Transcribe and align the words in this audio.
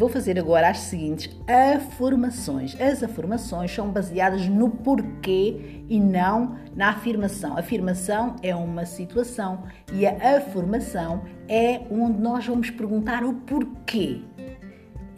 vou 0.00 0.08
fazer 0.08 0.38
agora 0.38 0.70
as 0.70 0.78
seguintes 0.78 1.28
afirmações. 1.46 2.74
As 2.80 3.02
afirmações 3.02 3.70
são 3.70 3.90
baseadas 3.90 4.46
no 4.46 4.70
porquê 4.70 5.84
e 5.90 6.00
não 6.00 6.56
na 6.74 6.88
afirmação. 6.88 7.54
A 7.54 7.60
afirmação 7.60 8.36
é 8.42 8.56
uma 8.56 8.86
situação 8.86 9.64
e 9.92 10.06
a 10.06 10.38
afirmação 10.38 11.24
é 11.46 11.82
onde 11.90 12.18
nós 12.18 12.46
vamos 12.46 12.70
perguntar 12.70 13.22
o 13.22 13.34
porquê. 13.34 14.22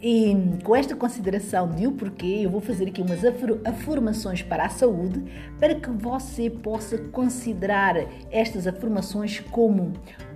E 0.01 0.35
com 0.65 0.75
esta 0.75 0.97
consideração 0.97 1.69
de 1.69 1.87
o 1.87 1.93
porquê, 1.93 2.41
eu 2.43 2.49
vou 2.49 2.59
fazer 2.59 2.89
aqui 2.89 3.01
umas 3.01 3.21
afirmações 3.63 4.41
para 4.41 4.65
a 4.65 4.69
saúde 4.69 5.23
para 5.57 5.75
que 5.75 5.89
você 5.91 6.49
possa 6.49 6.97
considerar 6.97 7.95
estas 8.29 8.67
afirmações 8.67 9.39
como 9.39 9.93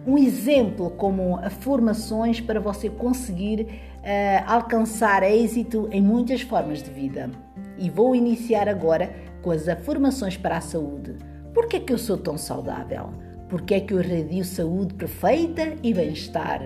um 0.07 0.17
exemplo, 0.17 0.89
como 0.91 1.35
afirmações 1.35 2.39
para 2.39 2.61
você 2.61 2.89
conseguir 2.89 3.67
uh, 3.97 4.43
alcançar 4.47 5.21
êxito 5.21 5.89
em 5.91 6.01
muitas 6.01 6.41
formas 6.41 6.81
de 6.81 6.89
vida. 6.89 7.29
E 7.77 7.89
vou 7.89 8.15
iniciar 8.15 8.69
agora 8.69 9.13
com 9.41 9.51
as 9.51 9.67
afirmações 9.67 10.37
para 10.37 10.57
a 10.57 10.61
saúde. 10.61 11.17
Por 11.53 11.67
que 11.67 11.75
é 11.75 11.79
que 11.81 11.91
eu 11.91 11.97
sou 11.97 12.17
tão 12.17 12.37
saudável? 12.37 13.09
Por 13.49 13.63
que 13.63 13.73
é 13.73 13.79
que 13.81 13.93
eu 13.93 13.99
irradio 13.99 14.45
saúde 14.45 14.93
perfeita 14.93 15.75
e 15.83 15.93
bem-estar? 15.93 16.61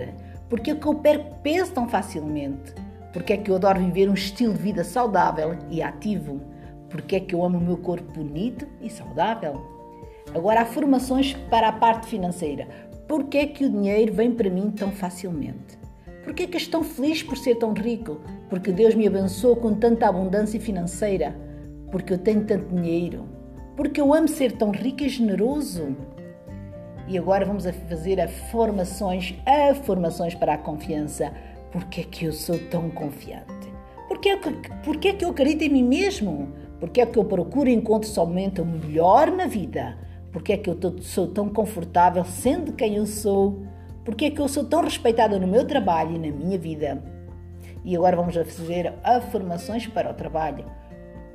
Por 0.48 0.60
que 0.60 0.70
é 0.70 0.76
que 0.76 0.86
eu 0.86 0.94
perco 0.94 1.36
peso 1.42 1.72
tão 1.74 1.90
facilmente? 1.90 2.76
Porque 3.12 3.34
é 3.34 3.38
que 3.38 3.50
eu 3.50 3.56
adoro 3.56 3.80
viver 3.80 4.08
um 4.08 4.14
estilo 4.14 4.54
de 4.54 4.62
vida 4.62 4.84
saudável 4.84 5.58
e 5.68 5.82
ativo? 5.82 6.42
Porque 6.92 7.16
é 7.16 7.20
que 7.20 7.34
eu 7.34 7.44
amo 7.44 7.58
o 7.58 7.62
meu 7.62 7.78
corpo 7.78 8.12
bonito 8.14 8.68
e 8.80 8.90
saudável? 8.90 9.82
Agora, 10.34 10.62
afirmações 10.62 11.34
para 11.50 11.70
a 11.70 11.74
parte 11.74 12.08
financeira. 12.08 12.68
Porque 13.12 13.40
é 13.40 13.46
que 13.46 13.66
o 13.66 13.70
dinheiro 13.70 14.14
vem 14.14 14.32
para 14.32 14.50
mim 14.50 14.72
tão 14.72 14.90
facilmente? 14.90 15.78
Porque 16.24 16.44
é 16.44 16.48
que 16.48 16.56
estou 16.56 16.82
feliz 16.82 17.22
por 17.22 17.38
ser 17.38 17.56
tão 17.56 17.74
rico? 17.74 18.22
Porque 18.50 18.72
Deus 18.72 18.96
me 18.96 19.06
abençoou 19.06 19.58
com 19.58 19.74
tanta 19.74 20.08
abundância 20.08 20.58
financeira? 20.62 21.36
Porque 21.92 22.14
eu 22.14 22.18
tenho 22.18 22.46
tanto 22.46 22.74
dinheiro? 22.74 23.26
Porque 23.76 24.00
eu 24.00 24.14
amo 24.14 24.30
ser 24.30 24.54
tão 24.54 24.72
rico 24.72 25.04
e 25.04 25.10
generoso? 25.10 25.94
E 27.06 27.18
agora 27.18 27.44
vamos 27.44 27.68
a 27.68 27.74
fazer 27.74 28.22
afirmações, 28.22 29.36
afirmações 29.46 30.34
para 30.34 30.54
a 30.54 30.58
confiança 30.58 31.34
por 31.70 31.84
que 31.88 32.00
é 32.00 32.04
que 32.06 32.24
eu 32.24 32.32
sou 32.32 32.58
tão 32.70 32.90
confiante? 32.90 33.74
Por 34.08 34.20
que, 34.20 34.30
é 34.30 34.38
que, 34.38 34.52
por 34.86 34.96
que 34.96 35.10
é 35.10 35.14
que 35.14 35.26
eu 35.26 35.32
acredito 35.32 35.64
em 35.64 35.70
mim 35.70 35.84
mesmo? 35.84 36.48
Por 36.80 36.90
que 36.90 37.02
é 37.02 37.06
que 37.06 37.20
eu 37.20 37.26
procuro 37.26 37.68
e 37.68 37.74
encontro 37.74 38.08
somente 38.08 38.62
o 38.62 38.66
melhor 38.66 39.30
na 39.32 39.48
vida? 39.48 39.98
Por 40.32 40.42
que 40.42 40.54
é 40.54 40.58
que 40.58 40.70
eu 40.70 40.78
sou 41.02 41.28
tão 41.28 41.50
confortável 41.50 42.24
sendo 42.24 42.74
quem 42.74 42.96
eu 42.96 43.06
sou? 43.06 43.64
Por 44.06 44.16
que 44.16 44.26
é 44.26 44.32
que 44.32 44.40
eu 44.40 44.48
sou 44.48 44.64
tão 44.64 44.82
respeitada 44.82 45.38
no 45.38 45.48
meu 45.48 45.66
trabalho 45.66 46.16
e 46.16 46.20
na 46.20 46.36
minha 46.36 46.58
vida? 46.58 47.04
E 47.84 47.96
agora 47.96 48.16
vamos 48.16 48.36
fazer 48.36 48.94
afirmações 49.04 49.88
para 49.88 50.10
o 50.10 50.14
trabalho. 50.14 50.66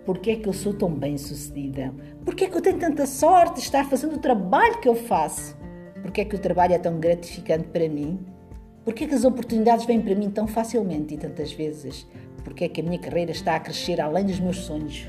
Por 0.05 0.19
que 0.19 0.31
é 0.31 0.37
que 0.37 0.49
eu 0.49 0.53
sou 0.53 0.73
tão 0.73 0.91
bem 0.91 1.19
sucedida? 1.19 1.93
Por 2.25 2.35
que 2.35 2.45
é 2.45 2.49
que 2.49 2.57
eu 2.57 2.63
tenho 2.63 2.79
tanta 2.79 3.07
sorte 3.07 3.57
de 3.57 3.61
estar 3.61 3.85
fazendo 3.85 4.15
o 4.15 4.21
trabalho 4.21 4.81
que 4.81 4.89
eu 4.89 4.95
faço? 4.95 5.57
Por 6.01 6.11
que 6.11 6.21
é 6.21 6.25
que 6.25 6.37
o 6.37 6.39
trabalho 6.39 6.75
é 6.75 6.79
tão 6.79 6.99
gratificante 6.99 7.69
para 7.69 7.89
mim? 7.89 8.25
Por 8.85 8.95
que, 8.95 9.03
é 9.03 9.07
que 9.09 9.15
as 9.15 9.25
oportunidades 9.25 9.85
vêm 9.85 10.01
para 10.01 10.15
mim 10.15 10.31
tão 10.31 10.47
facilmente 10.47 11.15
e 11.15 11.19
tantas 11.19 11.53
vezes? 11.53 12.07
Por 12.45 12.55
que 12.55 12.65
é 12.65 12.69
que 12.69 12.81
a 12.81 12.85
minha 12.85 13.01
carreira 13.01 13.33
está 13.33 13.57
a 13.57 13.61
crescer 13.61 14.01
além 14.01 14.25
dos 14.25 14.39
meus 14.39 14.59
sonhos? 14.59 15.09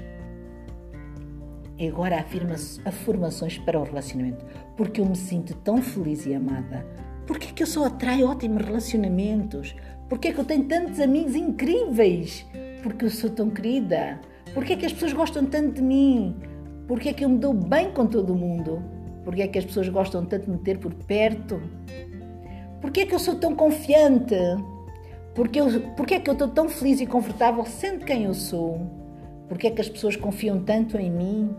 Agora 1.80 2.20
afirma 2.20 2.56
afirmações 2.86 3.58
para 3.60 3.80
o 3.80 3.84
relacionamento. 3.84 4.44
Porque 4.76 5.00
eu 5.00 5.06
me 5.06 5.16
sinto 5.16 5.54
tão 5.56 5.82
feliz 5.82 6.26
e 6.26 6.34
amada. 6.34 6.86
Por 7.28 7.38
que 7.38 7.62
é 7.62 7.64
eu 7.64 7.68
só 7.68 7.86
atraio 7.86 8.28
ótimos 8.28 8.64
relacionamentos? 8.66 9.76
Por 10.10 10.18
que 10.18 10.30
é 10.30 10.32
eu 10.32 10.46
tenho 10.46 10.64
tantos 10.64 11.00
amigos 11.00 11.36
incríveis? 11.36 12.46
Porque 12.82 13.06
eu 13.06 13.10
sou 13.10 13.30
tão 13.30 13.50
querida. 13.50 14.20
Por 14.54 14.64
que 14.64 14.74
é 14.74 14.76
que 14.76 14.86
as 14.86 14.94
pessoas 14.94 15.14
gostam 15.14 15.46
tanto 15.46 15.76
de 15.76 15.82
mim? 15.82 16.36
Por 16.88 17.00
que 17.00 17.14
eu 17.24 17.30
me 17.30 17.38
dou 17.38 17.54
bem 17.54 17.92
com 17.92 18.08
todo 18.08 18.34
o 18.34 18.36
mundo? 18.36 18.82
Por 19.24 19.36
que 19.36 19.60
as 19.60 19.66
pessoas 19.66 19.90
gostam 19.90 20.26
tanto 20.26 20.46
de 20.46 20.52
me 20.52 20.58
ter 20.58 20.80
por 20.80 20.94
perto? 20.94 21.62
Por 22.80 22.92
que 22.92 23.14
eu 23.14 23.20
sou 23.20 23.36
tão 23.36 23.54
confiante? 23.54 24.36
Por 25.36 25.50
que 25.50 25.60
eu 25.60 25.68
estou 25.68 26.48
tão 26.48 26.70
feliz 26.70 27.02
e 27.02 27.06
confortável 27.06 27.66
sendo 27.66 28.06
quem 28.06 28.24
eu 28.24 28.34
sou? 28.34 28.97
Por 29.48 29.58
que 29.58 29.68
é 29.68 29.72
que 29.72 29.82
as 29.82 29.90
pessoas 29.90 30.16
confiam 30.16 30.60
tanto 30.60 30.98
em 30.98 31.10
mim? 31.10 31.56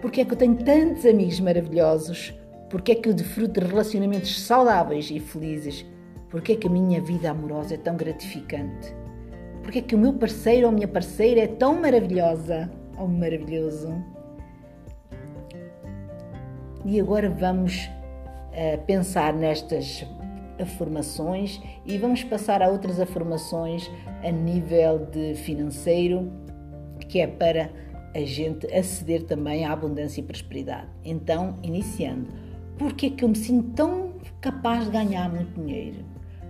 Por 0.00 0.10
que 0.10 0.20
é 0.20 0.24
que 0.24 0.32
eu 0.32 0.36
tenho 0.36 0.56
tantos 0.56 1.04
amigos 1.06 1.40
maravilhosos? 1.40 2.34
Por 2.70 2.82
que 2.82 2.92
é 2.92 2.94
que 2.94 3.08
eu 3.08 3.14
desfruto 3.14 3.60
de 3.60 3.66
relacionamentos 3.66 4.40
saudáveis 4.40 5.10
e 5.10 5.20
felizes? 5.20 5.84
Por 6.28 6.42
que 6.42 6.52
é 6.52 6.56
que 6.56 6.66
a 6.66 6.70
minha 6.70 7.00
vida 7.00 7.30
amorosa 7.30 7.74
é 7.74 7.76
tão 7.76 7.96
gratificante? 7.96 8.94
Por 9.62 9.70
que 9.70 9.78
é 9.78 9.82
que 9.82 9.94
o 9.94 9.98
meu 9.98 10.12
parceiro 10.12 10.66
ou 10.66 10.72
minha 10.72 10.88
parceira 10.88 11.40
é 11.40 11.46
tão 11.46 11.80
maravilhosa 11.80 12.70
ou 12.98 13.06
maravilhoso? 13.06 13.94
E 16.84 17.00
agora 17.00 17.30
vamos 17.30 17.88
pensar 18.86 19.32
nestas 19.32 20.04
afirmações 20.58 21.60
e 21.84 21.98
vamos 21.98 22.22
passar 22.24 22.62
a 22.62 22.68
outras 22.68 23.00
afirmações 23.00 23.90
a 24.22 24.30
nível 24.30 25.06
de 25.06 25.34
financeiro, 25.34 26.30
que 27.08 27.20
é 27.20 27.26
para 27.26 27.70
a 28.14 28.20
gente 28.20 28.66
aceder 28.72 29.24
também 29.24 29.64
à 29.64 29.72
abundância 29.72 30.20
e 30.20 30.24
prosperidade. 30.24 30.88
Então, 31.04 31.58
iniciando, 31.62 32.28
porque 32.78 33.06
é 33.06 33.10
que 33.10 33.24
eu 33.24 33.28
me 33.28 33.36
sinto 33.36 33.70
tão 33.74 34.12
capaz 34.40 34.84
de 34.84 34.90
ganhar 34.90 35.28
muito 35.28 35.60
dinheiro? 35.60 36.04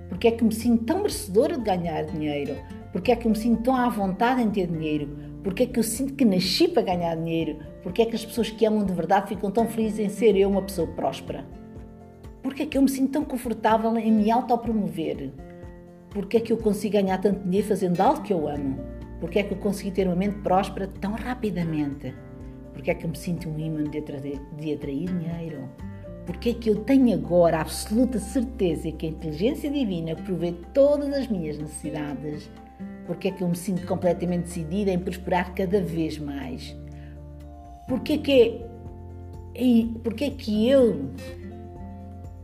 Porque 0.09 0.29
é 0.29 0.31
que 0.31 0.45
me 0.45 0.55
sinto 0.55 0.85
tão 0.85 0.99
merecedora 0.99 1.57
de 1.57 1.65
ganhar 1.65 2.05
dinheiro? 2.05 2.57
Porque 2.93 3.11
é 3.11 3.17
que 3.17 3.27
eu 3.27 3.31
me 3.31 3.37
sinto 3.37 3.63
tão 3.63 3.75
à 3.75 3.89
vontade 3.89 4.43
em 4.43 4.51
ter 4.51 4.67
dinheiro? 4.67 5.09
Porque 5.43 5.65
é 5.65 5.67
que 5.67 5.79
eu 5.79 5.83
sinto 5.83 6.15
que 6.15 6.25
nasci 6.25 6.69
para 6.69 6.83
ganhar 6.83 7.17
dinheiro? 7.17 7.59
Porque 7.83 8.03
é 8.03 8.07
que 8.07 8.15
as 8.15 8.25
pessoas 8.25 8.51
que 8.51 8.65
amam 8.65 8.85
de 8.85 8.93
verdade 8.93 9.29
ficam 9.29 9.51
tão 9.51 9.67
felizes 9.67 9.99
em 9.99 10.09
ser 10.09 10.37
eu 10.37 10.49
uma 10.49 10.63
pessoa 10.63 10.87
próspera? 10.89 11.45
Porque 12.45 12.63
é 12.63 12.67
que 12.67 12.77
eu 12.77 12.83
me 12.83 12.91
sinto 12.91 13.11
tão 13.11 13.25
confortável 13.25 13.97
em 13.97 14.13
me 14.13 14.31
autopromover? 14.31 15.31
Porque 16.11 16.37
é 16.37 16.41
que 16.41 16.53
eu 16.53 16.59
consigo 16.59 16.93
ganhar 16.93 17.17
tanto 17.17 17.43
dinheiro 17.43 17.67
fazendo 17.67 17.99
algo 18.03 18.21
que 18.21 18.35
eu 18.35 18.47
amo? 18.47 18.79
Porque 19.19 19.39
é 19.39 19.43
que 19.43 19.55
eu 19.55 19.57
consegui 19.57 19.91
ter 19.91 20.07
uma 20.07 20.15
mente 20.15 20.41
próspera 20.41 20.87
tão 20.87 21.13
rapidamente? 21.13 22.15
Porque 22.75 22.91
é 22.91 22.95
que 22.95 23.07
eu 23.07 23.09
me 23.09 23.17
sinto 23.17 23.49
um 23.49 23.59
imã 23.59 23.85
de 23.85 23.97
atrair, 23.97 24.39
de 24.59 24.75
atrair 24.75 25.07
dinheiro? 25.07 25.71
Porque 26.27 26.51
é 26.51 26.55
que 26.55 26.69
eu 26.69 26.77
tenho 26.85 27.15
agora 27.15 27.57
a 27.57 27.61
absoluta 27.63 28.19
certeza 28.19 28.93
que 28.93 29.07
a 29.07 29.09
inteligência 29.09 29.71
divina 29.71 30.15
provê 30.15 30.53
todas 30.75 31.15
as 31.15 31.27
minhas 31.29 31.57
necessidades? 31.57 32.51
Porque 33.07 33.29
é 33.29 33.31
que 33.31 33.43
eu 33.43 33.49
me 33.49 33.57
sinto 33.57 33.87
completamente 33.87 34.43
decidida 34.43 34.91
em 34.91 34.99
prosperar 34.99 35.55
cada 35.55 35.81
vez 35.81 36.19
mais? 36.19 36.77
Porque 37.89 38.13
é 38.13 38.19
que, 38.19 38.61
porque 40.03 40.25
é 40.25 40.31
que 40.31 40.69
eu 40.69 41.11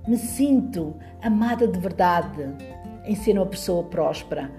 me 0.06 0.16
sinto 0.16 0.94
amada 1.22 1.68
de 1.68 1.78
verdade 1.78 2.54
em 3.04 3.14
ser 3.14 3.32
uma 3.32 3.46
pessoa 3.46 3.82
próspera? 3.84 4.50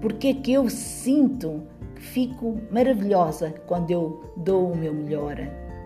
Porque 0.00 0.28
é 0.28 0.34
que 0.34 0.52
eu 0.52 0.68
sinto 0.68 1.62
que 1.94 2.02
fico 2.02 2.60
maravilhosa 2.70 3.54
quando 3.66 3.90
eu 3.90 4.32
dou 4.36 4.72
o 4.72 4.76
meu 4.76 4.92
melhor? 4.92 5.36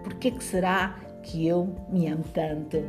Porque 0.02 0.28
é 0.28 0.30
que 0.30 0.42
será 0.42 0.98
que 1.22 1.46
eu 1.46 1.74
me 1.90 2.08
amo 2.08 2.24
tanto? 2.34 2.82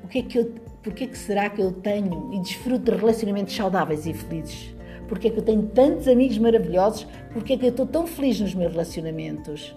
Porque 0.00 0.18
é 0.18 0.22
que 0.22 0.38
eu, 0.38 0.54
porque 0.82 1.04
é 1.04 1.06
que 1.06 1.18
será 1.18 1.48
que 1.50 1.60
eu 1.60 1.72
tenho 1.72 2.32
e 2.32 2.40
desfruto 2.40 2.90
de 2.90 2.96
relacionamentos 2.96 3.54
saudáveis 3.54 4.06
e 4.06 4.14
felizes? 4.14 4.74
Porque 5.06 5.28
é 5.28 5.30
que 5.30 5.38
eu 5.38 5.44
tenho 5.44 5.62
tantos 5.68 6.06
amigos 6.08 6.38
maravilhosos? 6.38 7.06
Porque 7.32 7.54
é 7.54 7.56
que 7.56 7.64
eu 7.64 7.70
estou 7.70 7.86
tão 7.86 8.06
feliz 8.06 8.40
nos 8.40 8.54
meus 8.54 8.72
relacionamentos? 8.72 9.74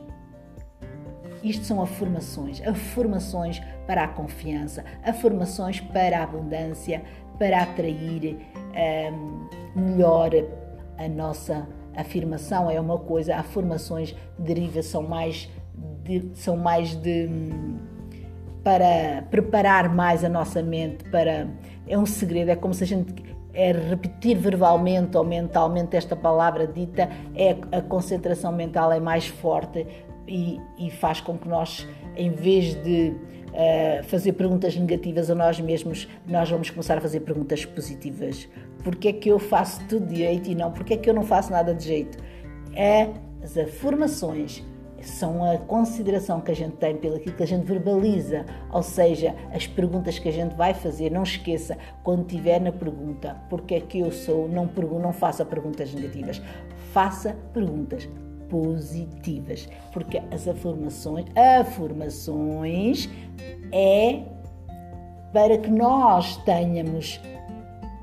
Isto 1.43 1.65
são 1.65 1.81
afirmações, 1.81 2.61
afirmações 2.65 3.61
para 3.87 4.03
a 4.03 4.07
confiança, 4.07 4.83
afirmações 5.03 5.79
para 5.79 6.19
a 6.19 6.23
abundância, 6.23 7.01
para 7.39 7.63
atrair 7.63 8.37
um, 9.13 9.79
melhor 9.79 10.31
a 10.97 11.07
nossa 11.07 11.67
afirmação. 11.95 12.69
É 12.69 12.79
uma 12.79 12.99
coisa, 12.99 13.35
afirmações 13.35 14.15
deriva 14.37 14.81
são 14.83 15.03
mais 15.03 15.49
de, 16.03 16.29
são 16.35 16.57
mais 16.57 16.95
de 16.95 17.29
para 18.63 19.23
preparar 19.31 19.89
mais 19.89 20.23
a 20.23 20.29
nossa 20.29 20.61
mente 20.61 21.03
para 21.05 21.47
é 21.87 21.97
um 21.97 22.05
segredo, 22.05 22.51
é 22.51 22.55
como 22.55 22.73
se 22.73 22.83
a 22.83 22.87
gente 22.87 23.13
é 23.53 23.71
repetir 23.71 24.37
verbalmente 24.37 25.17
ou 25.17 25.25
mentalmente 25.25 25.97
esta 25.97 26.15
palavra 26.15 26.65
dita, 26.65 27.09
é 27.35 27.57
a 27.71 27.81
concentração 27.81 28.51
mental 28.51 28.91
é 28.91 28.99
mais 28.99 29.27
forte, 29.27 29.85
e, 30.27 30.59
e 30.77 30.89
faz 30.91 31.21
com 31.21 31.37
que 31.37 31.47
nós, 31.47 31.87
em 32.15 32.31
vez 32.31 32.75
de 32.83 33.13
uh, 33.51 34.03
fazer 34.03 34.33
perguntas 34.33 34.75
negativas 34.75 35.29
a 35.29 35.35
nós 35.35 35.59
mesmos, 35.59 36.07
nós 36.27 36.49
vamos 36.49 36.69
começar 36.69 36.97
a 36.97 37.01
fazer 37.01 37.21
perguntas 37.21 37.65
positivas. 37.65 38.47
Porque 38.83 39.09
é 39.09 39.13
que 39.13 39.29
eu 39.29 39.39
faço 39.39 39.85
tudo 39.87 40.07
direito 40.07 40.49
e 40.49 40.55
não? 40.55 40.71
Porque 40.71 40.93
é 40.93 40.97
que 40.97 41.09
eu 41.09 41.13
não 41.13 41.23
faço 41.23 41.51
nada 41.51 41.73
de 41.73 41.83
jeito? 41.83 42.17
É 42.73 43.09
as 43.43 43.57
afirmações, 43.57 44.63
são 45.01 45.43
a 45.43 45.57
consideração 45.57 46.39
que 46.41 46.51
a 46.51 46.55
gente 46.55 46.75
tem 46.75 46.95
pelo 46.95 47.19
que 47.19 47.41
a 47.41 47.45
gente 47.45 47.65
verbaliza, 47.65 48.45
ou 48.71 48.83
seja, 48.83 49.35
as 49.51 49.65
perguntas 49.65 50.19
que 50.19 50.29
a 50.29 50.31
gente 50.31 50.55
vai 50.55 50.73
fazer. 50.73 51.11
Não 51.11 51.23
esqueça, 51.23 51.77
quando 52.03 52.25
tiver 52.25 52.59
na 52.59 52.71
pergunta, 52.71 53.35
porque 53.49 53.75
é 53.75 53.81
que 53.81 53.99
eu 53.99 54.11
sou, 54.11 54.47
não, 54.47 54.67
pergunto, 54.67 55.01
não 55.01 55.13
faça 55.13 55.43
perguntas 55.43 55.93
negativas, 55.93 56.41
faça 56.93 57.35
perguntas 57.53 58.07
positivas, 58.51 59.69
porque 59.93 60.21
as 60.29 60.45
afirmações, 60.45 61.25
afirmações 61.35 63.09
é 63.71 64.23
para 65.31 65.57
que 65.57 65.71
nós 65.71 66.35
tenhamos 66.43 67.21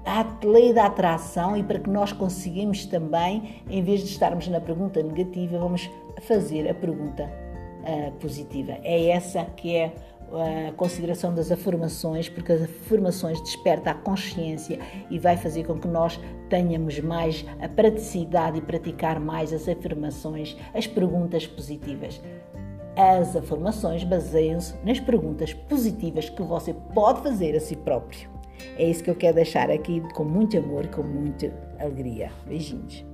a 0.06 0.24
lei 0.42 0.72
da 0.72 0.86
atração 0.86 1.54
e 1.54 1.62
para 1.62 1.78
que 1.78 1.90
nós 1.90 2.12
conseguimos 2.12 2.86
também, 2.86 3.62
em 3.68 3.82
vez 3.82 4.00
de 4.00 4.06
estarmos 4.06 4.48
na 4.48 4.58
pergunta 4.58 5.02
negativa, 5.02 5.58
vamos 5.58 5.90
fazer 6.22 6.66
a 6.66 6.72
pergunta 6.72 7.24
uh, 7.24 8.12
positiva. 8.12 8.78
É 8.82 9.10
essa 9.10 9.44
que 9.44 9.76
é 9.76 9.92
a 10.32 10.72
consideração 10.72 11.34
das 11.34 11.50
afirmações, 11.50 12.28
porque 12.28 12.52
as 12.52 12.62
afirmações 12.62 13.40
despertam 13.40 13.92
a 13.92 13.96
consciência 13.96 14.78
e 15.10 15.18
vai 15.18 15.36
fazer 15.36 15.64
com 15.64 15.78
que 15.78 15.88
nós 15.88 16.20
tenhamos 16.48 16.98
mais 17.00 17.44
a 17.60 17.68
praticidade 17.68 18.58
e 18.58 18.62
praticar 18.62 19.18
mais 19.20 19.52
as 19.52 19.68
afirmações, 19.68 20.56
as 20.74 20.86
perguntas 20.86 21.46
positivas. 21.46 22.20
As 22.96 23.36
afirmações 23.36 24.02
baseiam-se 24.02 24.74
nas 24.84 24.98
perguntas 24.98 25.54
positivas 25.54 26.28
que 26.28 26.42
você 26.42 26.74
pode 26.94 27.22
fazer 27.22 27.54
a 27.56 27.60
si 27.60 27.76
próprio. 27.76 28.28
É 28.76 28.84
isso 28.88 29.04
que 29.04 29.10
eu 29.10 29.14
quero 29.14 29.36
deixar 29.36 29.70
aqui 29.70 30.00
com 30.14 30.24
muito 30.24 30.58
amor 30.58 30.88
com 30.88 31.02
muita 31.02 31.52
alegria. 31.78 32.30
Beijinhos. 32.46 33.04